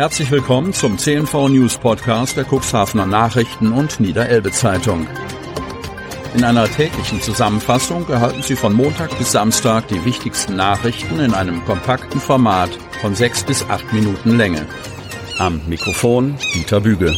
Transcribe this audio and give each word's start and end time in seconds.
Herzlich 0.00 0.30
willkommen 0.30 0.72
zum 0.72 0.96
CNV 0.96 1.50
News 1.50 1.76
Podcast 1.76 2.34
der 2.34 2.46
Cuxhavener 2.46 3.04
Nachrichten 3.04 3.70
und 3.70 4.00
Niederelbe 4.00 4.50
Zeitung. 4.50 5.06
In 6.34 6.42
einer 6.42 6.66
täglichen 6.70 7.20
Zusammenfassung 7.20 8.08
erhalten 8.08 8.42
Sie 8.42 8.56
von 8.56 8.72
Montag 8.72 9.18
bis 9.18 9.32
Samstag 9.32 9.88
die 9.88 10.02
wichtigsten 10.06 10.56
Nachrichten 10.56 11.20
in 11.20 11.34
einem 11.34 11.62
kompakten 11.66 12.18
Format 12.18 12.70
von 13.02 13.14
sechs 13.14 13.44
bis 13.44 13.62
acht 13.68 13.92
Minuten 13.92 14.38
Länge. 14.38 14.66
Am 15.38 15.60
Mikrofon 15.68 16.38
Dieter 16.54 16.80
Büge. 16.80 17.14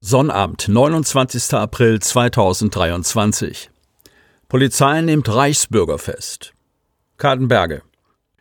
Sonnabend, 0.00 0.68
29. 0.68 1.52
April 1.52 2.00
2023. 2.00 3.68
Polizei 4.48 5.02
nimmt 5.02 5.28
Reichsbürgerfest. 5.28 6.54
Kadenberge. 7.18 7.82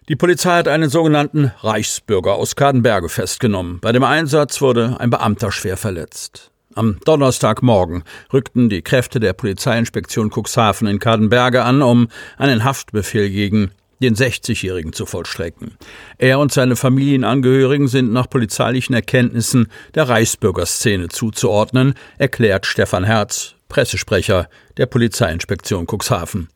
Die 0.08 0.16
Polizei 0.16 0.58
hat 0.58 0.68
einen 0.68 0.90
sogenannten 0.90 1.52
Reichsbürger 1.62 2.36
aus 2.36 2.56
Kadenberge 2.56 3.10
festgenommen. 3.10 3.80
Bei 3.80 3.92
dem 3.92 4.04
Einsatz 4.04 4.62
wurde 4.62 4.98
ein 5.00 5.10
Beamter 5.10 5.52
schwer 5.52 5.78
verletzt. 5.78 6.52
Am 6.76 7.00
Donnerstagmorgen 7.06 8.04
rückten 8.32 8.70
die 8.70 8.84
Kräfte 8.84 9.20
der 9.20 9.34
Polizeiinspektion 9.34 10.30
Cuxhaven 10.30 10.88
in 10.88 11.00
Kadenberge 11.00 11.64
an, 11.64 11.82
um 11.82 12.10
einen 12.38 12.64
Haftbefehl 12.64 13.32
gegen 13.32 13.72
den 14.00 14.14
60-Jährigen 14.14 14.94
zu 14.94 15.08
vollstrecken. 15.08 15.76
Er 16.20 16.38
und 16.38 16.52
seine 16.52 16.76
Familienangehörigen 16.76 17.88
sind 17.88 18.14
nach 18.14 18.30
polizeilichen 18.30 18.94
Erkenntnissen 18.94 19.72
der 19.96 20.08
Reichsbürgerszene 20.08 21.08
zuzuordnen, 21.08 21.96
erklärt 22.20 22.68
Stefan 22.68 23.06
Herz, 23.06 23.56
Pressesprecher 23.70 24.50
der 24.78 24.86
Polizeiinspektion 24.86 25.88
Cuxhaven. 25.88 26.50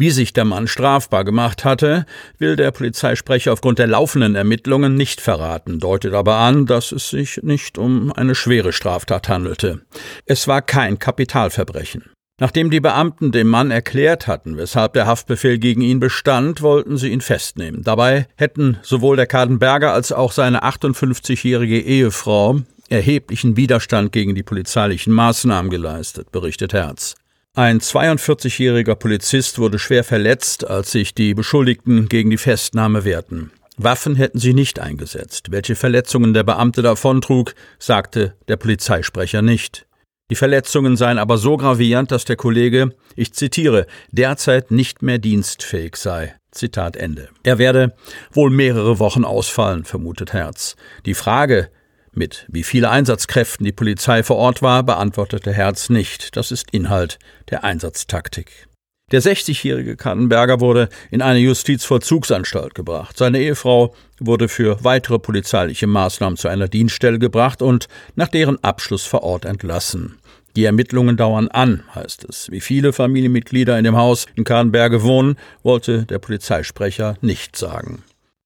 Wie 0.00 0.10
sich 0.10 0.32
der 0.32 0.46
Mann 0.46 0.66
strafbar 0.66 1.24
gemacht 1.24 1.62
hatte, 1.66 2.06
will 2.38 2.56
der 2.56 2.70
Polizeisprecher 2.70 3.52
aufgrund 3.52 3.78
der 3.78 3.86
laufenden 3.86 4.34
Ermittlungen 4.34 4.94
nicht 4.94 5.20
verraten, 5.20 5.78
deutet 5.78 6.14
aber 6.14 6.36
an, 6.36 6.64
dass 6.64 6.90
es 6.90 7.10
sich 7.10 7.42
nicht 7.42 7.76
um 7.76 8.10
eine 8.10 8.34
schwere 8.34 8.72
Straftat 8.72 9.28
handelte. 9.28 9.82
Es 10.24 10.48
war 10.48 10.62
kein 10.62 10.98
Kapitalverbrechen. 10.98 12.04
Nachdem 12.40 12.70
die 12.70 12.80
Beamten 12.80 13.30
dem 13.30 13.48
Mann 13.48 13.70
erklärt 13.70 14.26
hatten, 14.26 14.56
weshalb 14.56 14.94
der 14.94 15.06
Haftbefehl 15.06 15.58
gegen 15.58 15.82
ihn 15.82 16.00
bestand, 16.00 16.62
wollten 16.62 16.96
sie 16.96 17.10
ihn 17.10 17.20
festnehmen. 17.20 17.82
Dabei 17.82 18.26
hätten 18.36 18.78
sowohl 18.80 19.16
der 19.16 19.26
Kadenberger 19.26 19.92
als 19.92 20.12
auch 20.12 20.32
seine 20.32 20.62
58-jährige 20.62 21.78
Ehefrau 21.78 22.62
erheblichen 22.88 23.58
Widerstand 23.58 24.12
gegen 24.12 24.34
die 24.34 24.44
polizeilichen 24.44 25.12
Maßnahmen 25.12 25.70
geleistet, 25.70 26.32
berichtet 26.32 26.72
Herz. 26.72 27.16
Ein 27.56 27.80
42-jähriger 27.80 28.94
Polizist 28.94 29.58
wurde 29.58 29.80
schwer 29.80 30.04
verletzt, 30.04 30.64
als 30.64 30.92
sich 30.92 31.14
die 31.14 31.34
Beschuldigten 31.34 32.08
gegen 32.08 32.30
die 32.30 32.38
Festnahme 32.38 33.04
wehrten. 33.04 33.50
Waffen 33.76 34.14
hätten 34.14 34.38
sie 34.38 34.54
nicht 34.54 34.78
eingesetzt. 34.78 35.50
Welche 35.50 35.74
Verletzungen 35.74 36.32
der 36.32 36.44
Beamte 36.44 36.80
davontrug, 36.80 37.54
sagte 37.80 38.36
der 38.46 38.56
Polizeisprecher 38.56 39.42
nicht. 39.42 39.86
Die 40.30 40.36
Verletzungen 40.36 40.96
seien 40.96 41.18
aber 41.18 41.38
so 41.38 41.56
gravierend, 41.56 42.12
dass 42.12 42.24
der 42.24 42.36
Kollege, 42.36 42.94
ich 43.16 43.32
zitiere, 43.32 43.88
derzeit 44.12 44.70
nicht 44.70 45.02
mehr 45.02 45.18
dienstfähig 45.18 45.96
sei. 45.96 46.36
Zitat 46.52 46.96
Ende. 46.96 47.30
Er 47.42 47.58
werde 47.58 47.96
wohl 48.30 48.50
mehrere 48.50 49.00
Wochen 49.00 49.24
ausfallen, 49.24 49.84
vermutet 49.84 50.32
Herz. 50.32 50.76
Die 51.04 51.14
Frage, 51.14 51.70
mit 52.12 52.46
wie 52.48 52.64
vielen 52.64 52.86
Einsatzkräften 52.86 53.64
die 53.64 53.72
Polizei 53.72 54.22
vor 54.22 54.36
Ort 54.36 54.62
war, 54.62 54.82
beantwortete 54.82 55.52
Herz 55.52 55.90
nicht. 55.90 56.36
Das 56.36 56.50
ist 56.50 56.70
Inhalt 56.72 57.18
der 57.50 57.64
Einsatztaktik. 57.64 58.68
Der 59.10 59.22
60-jährige 59.22 59.96
Kannenberger 59.96 60.60
wurde 60.60 60.88
in 61.10 61.20
eine 61.20 61.40
Justizvollzugsanstalt 61.40 62.74
gebracht. 62.74 63.18
Seine 63.18 63.40
Ehefrau 63.40 63.94
wurde 64.20 64.48
für 64.48 64.84
weitere 64.84 65.18
polizeiliche 65.18 65.88
Maßnahmen 65.88 66.36
zu 66.36 66.46
einer 66.46 66.68
Dienststelle 66.68 67.18
gebracht 67.18 67.60
und 67.60 67.88
nach 68.14 68.28
deren 68.28 68.62
Abschluss 68.62 69.04
vor 69.04 69.24
Ort 69.24 69.44
entlassen. 69.44 70.18
Die 70.56 70.64
Ermittlungen 70.64 71.16
dauern 71.16 71.48
an, 71.48 71.82
heißt 71.94 72.24
es. 72.28 72.50
Wie 72.50 72.60
viele 72.60 72.92
Familienmitglieder 72.92 73.78
in 73.78 73.84
dem 73.84 73.96
Haus 73.96 74.26
in 74.34 74.44
Kahrenberge 74.44 75.02
wohnen, 75.02 75.36
wollte 75.62 76.04
der 76.06 76.18
Polizeisprecher 76.18 77.16
nicht 77.20 77.56
sagen. 77.56 78.02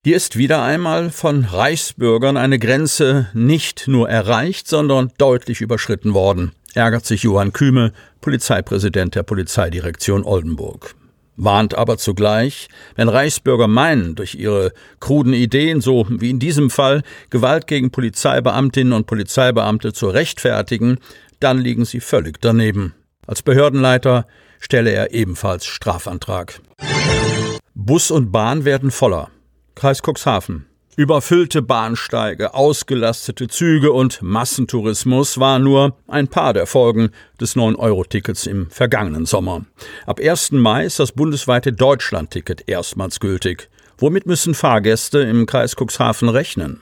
Hier 0.07 0.17
ist 0.17 0.37
wieder 0.37 0.63
einmal 0.63 1.09
von 1.09 1.47
Reichsbürgern 1.47 2.37
eine 2.37 2.59
Grenze 2.59 3.29
nicht 3.33 3.89
nur 3.89 4.07
erreicht, 4.07 4.69
sondern 4.69 5.11
deutlich 5.17 5.63
überschritten 5.63 6.13
worden, 6.13 6.53
ärgert 6.75 7.07
sich 7.07 7.23
Johann 7.23 7.55
Küme, 7.55 7.95
Polizeipräsident 8.21 9.15
der 9.15 9.23
Polizeidirektion 9.23 10.23
Oldenburg. 10.23 10.95
Warnt 11.37 11.75
aber 11.75 11.97
zugleich, 11.97 12.69
wenn 12.97 13.09
Reichsbürger 13.09 13.67
meinen, 13.67 14.15
durch 14.15 14.35
ihre 14.35 14.75
kruden 15.01 15.33
Ideen, 15.33 15.81
so 15.81 16.07
wie 16.11 16.29
in 16.29 16.39
diesem 16.39 16.69
Fall, 16.69 17.03
Gewalt 17.31 17.67
gegen 17.67 17.91
Polizeibeamtinnen 17.91 18.93
und 18.93 19.07
Polizeibeamte 19.07 19.95
zu 19.95 20.11
rechtfertigen, 20.11 20.99
dann 21.41 21.57
liegen 21.57 21.87
sie 21.87 22.01
völlig 22.01 22.43
daneben. 22.43 22.93
Als 23.27 23.41
Behördenleiter 23.41 24.27
stelle 24.61 24.91
er 24.91 25.15
ebenfalls 25.15 25.65
Strafantrag. 25.65 26.61
Bus 27.75 28.11
und 28.11 28.33
Bahn 28.33 28.67
werden 28.67 28.91
voller. 28.91 29.31
Kreis 29.75 30.03
Cuxhaven. 30.03 30.67
Überfüllte 30.97 31.61
Bahnsteige, 31.61 32.55
ausgelastete 32.55 33.49
Züge 33.49 33.93
und 33.93 34.23
Massentourismus 34.23 35.41
war 35.41 35.59
nur 35.59 35.97
ein 36.07 36.29
paar 36.29 36.53
der 36.53 36.69
Folgen 36.69 37.11
des 37.41 37.57
9-Euro-Tickets 37.57 38.47
im 38.47 38.71
vergangenen 38.71 39.27
Sommer. 39.27 39.65
Ab 40.07 40.21
1. 40.21 40.53
Mai 40.53 40.85
ist 40.85 41.01
das 41.01 41.11
bundesweite 41.11 41.73
Deutschland-Ticket 41.73 42.69
erstmals 42.69 43.19
gültig. 43.19 43.69
Womit 43.99 44.27
müssen 44.27 44.55
Fahrgäste 44.55 45.19
im 45.19 45.47
Kreis 45.47 45.75
Cuxhaven 45.75 46.29
rechnen? 46.29 46.81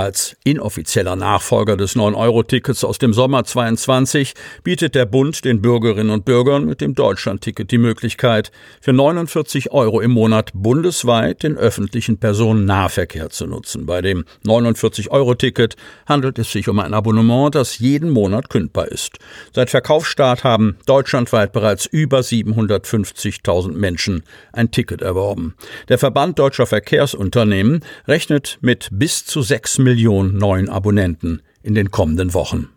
Als 0.00 0.34
inoffizieller 0.44 1.14
Nachfolger 1.14 1.76
des 1.76 1.94
9-Euro-Tickets 1.94 2.84
aus 2.84 2.96
dem 2.96 3.12
Sommer 3.12 3.44
22 3.44 4.32
bietet 4.64 4.94
der 4.94 5.04
Bund 5.04 5.44
den 5.44 5.60
Bürgerinnen 5.60 6.08
und 6.08 6.24
Bürgern 6.24 6.64
mit 6.64 6.80
dem 6.80 6.94
Deutschland-Ticket 6.94 7.70
die 7.70 7.76
Möglichkeit, 7.76 8.50
für 8.80 8.94
49 8.94 9.72
Euro 9.72 10.00
im 10.00 10.12
Monat 10.12 10.52
bundesweit 10.54 11.42
den 11.42 11.58
öffentlichen 11.58 12.16
Personennahverkehr 12.16 13.28
zu 13.28 13.46
nutzen. 13.46 13.84
Bei 13.84 14.00
dem 14.00 14.24
49-Euro-Ticket 14.46 15.76
handelt 16.06 16.38
es 16.38 16.50
sich 16.50 16.70
um 16.70 16.78
ein 16.78 16.94
Abonnement, 16.94 17.54
das 17.54 17.78
jeden 17.78 18.08
Monat 18.08 18.48
kündbar 18.48 18.88
ist. 18.88 19.18
Seit 19.54 19.68
Verkaufsstart 19.68 20.44
haben 20.44 20.78
deutschlandweit 20.86 21.52
bereits 21.52 21.84
über 21.84 22.20
750.000 22.20 23.72
Menschen 23.72 24.22
ein 24.54 24.70
Ticket 24.70 25.02
erworben. 25.02 25.56
Der 25.90 25.98
Verband 25.98 26.38
Deutscher 26.38 26.64
Verkehrsunternehmen 26.64 27.84
rechnet 28.08 28.56
mit 28.62 28.88
bis 28.90 29.26
zu 29.26 29.42
6 29.42 29.76
Millionen 29.76 29.89
neuen 30.38 30.68
Abonnenten 30.68 31.42
in 31.62 31.74
den 31.74 31.90
kommenden 31.90 32.34
Wochen. 32.34 32.68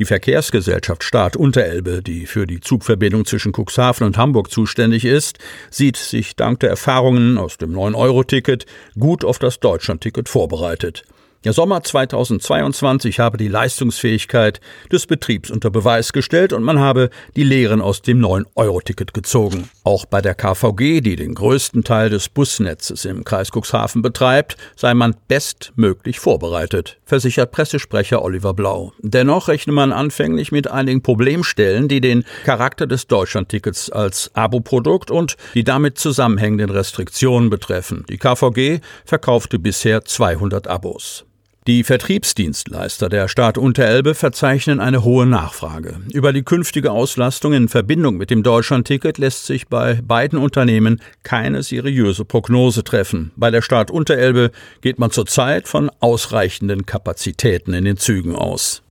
Die 0.00 0.04
Verkehrsgesellschaft 0.04 1.04
Staat 1.04 1.36
Unterelbe, 1.36 2.02
die 2.02 2.26
für 2.26 2.48
die 2.48 2.58
Zugverbindung 2.58 3.26
zwischen 3.26 3.52
Cuxhaven 3.52 4.04
und 4.04 4.18
Hamburg 4.18 4.50
zuständig 4.50 5.04
ist, 5.04 5.38
sieht 5.70 5.96
sich 5.96 6.34
dank 6.34 6.58
der 6.58 6.70
Erfahrungen 6.70 7.38
aus 7.38 7.58
dem 7.58 7.72
9-Euro-Ticket 7.72 8.66
gut 8.98 9.24
auf 9.24 9.38
das 9.38 9.60
Deutschland-Ticket 9.60 10.28
vorbereitet. 10.28 11.04
Der 11.44 11.52
Sommer 11.52 11.82
2022 11.82 13.20
habe 13.20 13.36
die 13.36 13.48
Leistungsfähigkeit 13.48 14.62
des 14.90 15.06
Betriebs 15.06 15.50
unter 15.50 15.68
Beweis 15.70 16.14
gestellt 16.14 16.54
und 16.54 16.62
man 16.62 16.78
habe 16.78 17.10
die 17.36 17.42
Lehren 17.42 17.82
aus 17.82 18.00
dem 18.00 18.18
9-Euro-Ticket 18.18 19.12
gezogen. 19.12 19.68
Auch 19.82 20.06
bei 20.06 20.22
der 20.22 20.34
KVG, 20.34 21.02
die 21.02 21.16
den 21.16 21.34
größten 21.34 21.84
Teil 21.84 22.08
des 22.08 22.30
Busnetzes 22.30 23.04
im 23.04 23.24
Kreis 23.24 23.50
Cuxhaven 23.54 24.00
betreibt, 24.00 24.56
sei 24.74 24.94
man 24.94 25.16
bestmöglich 25.28 26.18
vorbereitet, 26.18 26.96
versichert 27.04 27.52
Pressesprecher 27.52 28.22
Oliver 28.22 28.54
Blau. 28.54 28.94
Dennoch 29.00 29.48
rechne 29.48 29.74
man 29.74 29.92
anfänglich 29.92 30.50
mit 30.50 30.70
einigen 30.70 31.02
Problemstellen, 31.02 31.88
die 31.88 32.00
den 32.00 32.24
Charakter 32.46 32.86
des 32.86 33.06
Deutschlandtickets 33.06 33.90
als 33.90 34.30
Abo-Produkt 34.32 35.10
und 35.10 35.36
die 35.52 35.64
damit 35.64 35.98
zusammenhängenden 35.98 36.70
Restriktionen 36.70 37.50
betreffen. 37.50 38.06
Die 38.08 38.16
KVG 38.16 38.80
verkaufte 39.04 39.58
bisher 39.58 40.06
200 40.06 40.68
Abos. 40.68 41.26
Die 41.66 41.82
Vertriebsdienstleister 41.82 43.08
der 43.08 43.26
Stadt 43.26 43.56
Unterelbe 43.56 44.14
verzeichnen 44.14 44.80
eine 44.80 45.02
hohe 45.02 45.24
Nachfrage. 45.24 45.96
Über 46.12 46.34
die 46.34 46.42
künftige 46.42 46.92
Auslastung 46.92 47.54
in 47.54 47.68
Verbindung 47.68 48.18
mit 48.18 48.28
dem 48.28 48.42
Deutschlandticket 48.42 49.16
lässt 49.16 49.46
sich 49.46 49.68
bei 49.68 49.98
beiden 50.06 50.38
Unternehmen 50.38 51.00
keine 51.22 51.62
seriöse 51.62 52.26
Prognose 52.26 52.84
treffen. 52.84 53.32
Bei 53.36 53.50
der 53.50 53.62
Stadt 53.62 53.90
Unterelbe 53.90 54.50
geht 54.82 54.98
man 54.98 55.10
zurzeit 55.10 55.66
von 55.66 55.90
ausreichenden 56.00 56.84
Kapazitäten 56.84 57.72
in 57.72 57.86
den 57.86 57.96
Zügen 57.96 58.36
aus. 58.36 58.83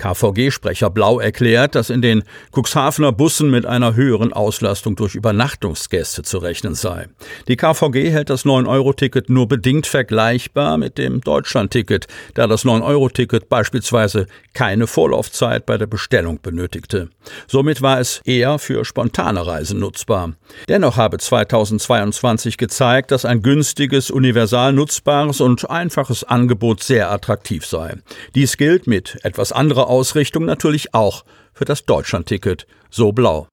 KVG-Sprecher 0.00 0.88
Blau 0.88 1.20
erklärt, 1.20 1.74
dass 1.74 1.90
in 1.90 2.00
den 2.00 2.24
Cuxhavener 2.52 3.12
Bussen 3.12 3.50
mit 3.50 3.66
einer 3.66 3.94
höheren 3.94 4.32
Auslastung 4.32 4.96
durch 4.96 5.14
Übernachtungsgäste 5.14 6.22
zu 6.22 6.38
rechnen 6.38 6.74
sei. 6.74 7.08
Die 7.48 7.56
KVG 7.56 8.10
hält 8.10 8.30
das 8.30 8.46
9-Euro-Ticket 8.46 9.28
nur 9.28 9.46
bedingt 9.46 9.86
vergleichbar 9.86 10.78
mit 10.78 10.96
dem 10.96 11.20
Deutschland-Ticket, 11.20 12.06
da 12.34 12.46
das 12.46 12.64
9-Euro-Ticket 12.64 13.50
beispielsweise 13.50 14.26
keine 14.54 14.86
Vorlaufzeit 14.86 15.66
bei 15.66 15.76
der 15.76 15.86
Bestellung 15.86 16.40
benötigte. 16.40 17.10
Somit 17.46 17.82
war 17.82 18.00
es 18.00 18.22
eher 18.24 18.58
für 18.58 18.84
spontane 18.86 19.46
Reisen 19.46 19.80
nutzbar. 19.80 20.32
Dennoch 20.68 20.96
habe 20.96 21.18
2022 21.18 22.56
gezeigt, 22.56 23.10
dass 23.10 23.26
ein 23.26 23.42
günstiges, 23.42 24.10
universal 24.10 24.72
nutzbares 24.72 25.42
und 25.42 25.68
einfaches 25.68 26.24
Angebot 26.24 26.82
sehr 26.82 27.10
attraktiv 27.10 27.66
sei. 27.66 27.96
Dies 28.34 28.56
gilt 28.56 28.86
mit 28.86 29.18
etwas 29.22 29.52
anderer 29.52 29.89
Ausrichtung 29.90 30.46
natürlich 30.46 30.94
auch 30.94 31.24
für 31.52 31.66
das 31.66 31.84
Deutschlandticket, 31.84 32.66
so 32.88 33.12
blau. 33.12 33.48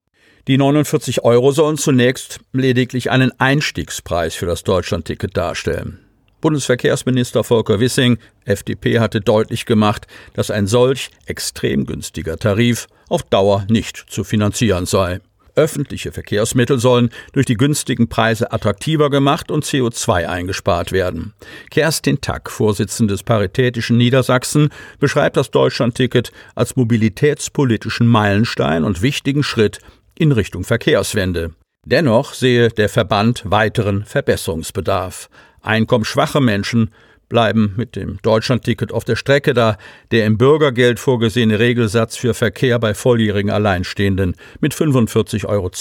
Die 0.48 0.58
49 0.58 1.26
Euro 1.26 1.52
sollen 1.52 1.78
zunächst 1.78 2.40
lediglich 2.54 3.12
einen 3.12 3.38
Einstiegspreis 3.38 4.36
für 4.36 4.46
das 4.46 4.64
Deutschlandticket 4.64 5.36
darstellen. 5.36 6.00
Bundesverkehrsminister 6.40 7.44
Volker 7.44 7.80
Wissing, 7.80 8.18
FDP, 8.46 9.00
hatte 9.00 9.20
deutlich 9.20 9.66
gemacht, 9.66 10.08
dass 10.36 10.52
ein 10.52 10.68
solch 10.68 11.10
extrem 11.26 11.86
günstiger 11.86 12.38
Tarif 12.38 12.88
auf 13.10 13.24
Dauer 13.24 13.66
nicht 13.70 13.98
zu 13.98 14.24
finanzieren 14.24 14.86
sei. 14.86 15.20
Öffentliche 15.58 16.12
Verkehrsmittel 16.12 16.80
sollen 16.80 17.10
durch 17.34 17.48
die 17.48 17.58
günstigen 17.58 18.08
Preise 18.08 18.52
attraktiver 18.52 19.10
gemacht 19.10 19.50
und 19.50 19.66
CO2 19.66 20.28
eingespart 20.28 20.92
werden. 20.92 21.34
Kerstin 21.72 22.22
Tack, 22.22 22.52
Vorsitzende 22.52 23.16
des 23.16 23.24
Paritätischen 23.24 23.98
Niedersachsen, 23.98 24.70
beschreibt 25.00 25.36
das 25.36 25.50
Deutschlandticket 25.52 26.32
als 26.54 26.76
mobilitätspolitischen 26.76 28.08
Meilenstein 28.08 28.84
und 28.84 29.02
wichtigen 29.02 29.44
Schritt 29.44 29.80
in 30.16 30.32
Richtung 30.32 30.64
Verkehrswende. 30.64 31.56
Dennoch 31.86 32.34
sehe 32.34 32.70
der 32.70 32.90
Verband 32.90 33.44
weiteren 33.46 34.06
Verbesserungsbedarf. 34.06 35.30
Einkommensschwache 35.62 36.40
Menschen 36.40 36.92
bleiben 37.30 37.74
mit 37.78 37.96
dem 37.96 38.20
Deutschlandticket 38.22 38.92
auf 38.92 39.04
der 39.04 39.16
Strecke, 39.16 39.54
da 39.54 39.78
der 40.12 40.26
im 40.26 40.38
Bürgergeld 40.38 41.00
vorgesehene 41.00 41.60
Regelsatz 41.60 42.16
für 42.18 42.34
Verkehr 42.34 42.80
bei 42.80 42.94
volljährigen 42.94 43.52
Alleinstehenden 43.52 44.36
mit 44.60 44.74
45,2 44.74 45.46
Euro 45.46 45.72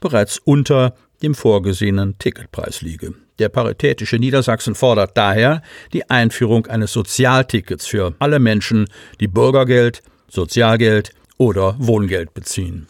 bereits 0.00 0.38
unter 0.38 0.94
dem 1.22 1.34
vorgesehenen 1.34 2.18
Ticketpreis 2.18 2.82
liege. 2.82 3.14
Der 3.38 3.48
Paritätische 3.48 4.16
Niedersachsen 4.16 4.74
fordert 4.74 5.16
daher 5.16 5.62
die 5.92 6.08
Einführung 6.08 6.66
eines 6.66 6.92
Sozialtickets 6.92 7.86
für 7.86 8.14
alle 8.18 8.38
Menschen, 8.38 8.86
die 9.20 9.28
Bürgergeld, 9.28 10.02
Sozialgeld 10.28 11.10
oder 11.36 11.74
Wohngeld 11.78 12.34
beziehen. 12.34 12.86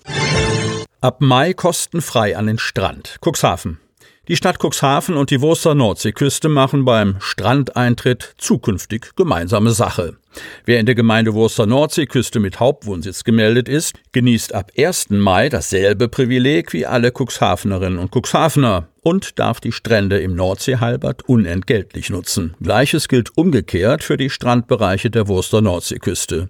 Ab 1.00 1.20
Mai 1.20 1.54
kostenfrei 1.54 2.36
an 2.36 2.46
den 2.46 2.58
Strand. 2.58 3.18
Cuxhaven. 3.24 3.78
Die 4.26 4.36
Stadt 4.36 4.58
Cuxhaven 4.58 5.18
und 5.18 5.30
die 5.30 5.42
Wurster 5.42 5.74
Nordseeküste 5.74 6.48
machen 6.48 6.86
beim 6.86 7.16
Strandeintritt 7.20 8.34
zukünftig 8.38 9.10
gemeinsame 9.16 9.72
Sache. 9.72 10.16
Wer 10.64 10.80
in 10.80 10.86
der 10.86 10.94
Gemeinde 10.94 11.34
Wurster 11.34 11.66
Nordseeküste 11.66 12.40
mit 12.40 12.58
Hauptwohnsitz 12.58 13.24
gemeldet 13.24 13.68
ist, 13.68 13.96
genießt 14.12 14.54
ab 14.54 14.72
1. 14.78 15.10
Mai 15.10 15.50
dasselbe 15.50 16.08
Privileg 16.08 16.72
wie 16.72 16.86
alle 16.86 17.12
Cuxhavenerinnen 17.12 17.98
und 17.98 18.16
Cuxhavener 18.16 18.88
und 19.02 19.38
darf 19.38 19.60
die 19.60 19.72
Strände 19.72 20.18
im 20.20 20.34
Nordseehalbert 20.34 21.28
unentgeltlich 21.28 22.08
nutzen. 22.08 22.54
Gleiches 22.62 23.08
gilt 23.08 23.36
umgekehrt 23.36 24.02
für 24.02 24.16
die 24.16 24.30
Strandbereiche 24.30 25.10
der 25.10 25.28
Wurster 25.28 25.60
Nordseeküste. 25.60 26.48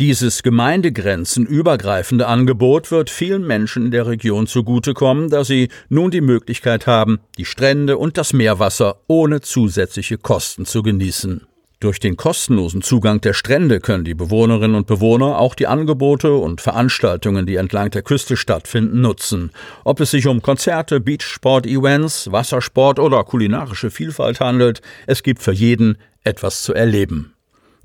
Dieses 0.00 0.44
gemeindegrenzenübergreifende 0.44 2.28
Angebot 2.28 2.92
wird 2.92 3.10
vielen 3.10 3.44
Menschen 3.44 3.86
in 3.86 3.90
der 3.90 4.06
Region 4.06 4.46
zugutekommen, 4.46 5.28
da 5.28 5.42
sie 5.42 5.70
nun 5.88 6.12
die 6.12 6.20
Möglichkeit 6.20 6.86
haben, 6.86 7.18
die 7.36 7.44
Strände 7.44 7.98
und 7.98 8.16
das 8.16 8.32
Meerwasser 8.32 9.00
ohne 9.08 9.40
zusätzliche 9.40 10.16
Kosten 10.16 10.66
zu 10.66 10.84
genießen. 10.84 11.48
Durch 11.80 11.98
den 11.98 12.16
kostenlosen 12.16 12.80
Zugang 12.80 13.20
der 13.20 13.32
Strände 13.32 13.80
können 13.80 14.04
die 14.04 14.14
Bewohnerinnen 14.14 14.76
und 14.76 14.86
Bewohner 14.86 15.36
auch 15.40 15.56
die 15.56 15.66
Angebote 15.66 16.32
und 16.32 16.60
Veranstaltungen, 16.60 17.44
die 17.46 17.56
entlang 17.56 17.90
der 17.90 18.02
Küste 18.02 18.36
stattfinden, 18.36 19.00
nutzen. 19.00 19.50
Ob 19.82 19.98
es 19.98 20.12
sich 20.12 20.28
um 20.28 20.42
Konzerte, 20.42 21.00
Beachsport-Events, 21.00 22.30
Wassersport 22.30 23.00
oder 23.00 23.24
kulinarische 23.24 23.90
Vielfalt 23.90 24.38
handelt, 24.38 24.80
es 25.08 25.24
gibt 25.24 25.42
für 25.42 25.52
jeden 25.52 25.98
etwas 26.22 26.62
zu 26.62 26.72
erleben. 26.72 27.34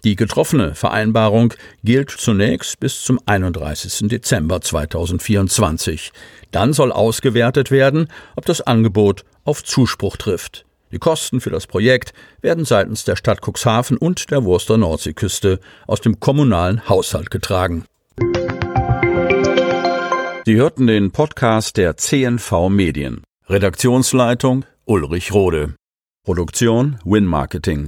Die 0.03 0.17
getroffene 0.17 0.75
Vereinbarung 0.75 1.53
gilt 1.83 2.09
zunächst 2.11 2.79
bis 2.81 3.03
zum 3.03 3.21
31. 3.25 4.09
Dezember 4.09 4.59
2024. 4.59 6.11
Dann 6.51 6.73
soll 6.73 6.91
ausgewertet 6.91 7.71
werden, 7.71 8.09
ob 8.35 8.45
das 8.45 8.59
Angebot 8.59 9.23
auf 9.45 9.63
Zuspruch 9.63 10.17
trifft. 10.17 10.65
Die 10.91 10.99
Kosten 10.99 11.39
für 11.39 11.49
das 11.49 11.67
Projekt 11.67 12.13
werden 12.41 12.65
seitens 12.65 13.05
der 13.05 13.15
Stadt 13.15 13.39
Cuxhaven 13.41 13.97
und 13.97 14.29
der 14.29 14.43
Wurster 14.43 14.77
Nordseeküste 14.77 15.59
aus 15.87 16.01
dem 16.01 16.19
kommunalen 16.19 16.87
Haushalt 16.89 17.31
getragen. 17.31 17.85
Sie 20.45 20.55
hörten 20.55 20.87
den 20.87 21.11
Podcast 21.11 21.77
der 21.77 21.95
CNV 21.95 22.67
Medien. 22.69 23.23
Redaktionsleitung 23.47 24.65
Ulrich 24.83 25.33
Rode. 25.33 25.75
Produktion 26.25 26.99
Win 27.05 27.25
Marketing. 27.25 27.87